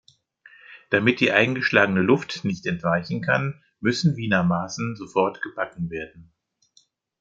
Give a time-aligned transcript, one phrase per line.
[0.89, 6.33] Damit die eingeschlagene Luft nicht entweichen kann, müssen Wiener Massen sofort gebacken werden.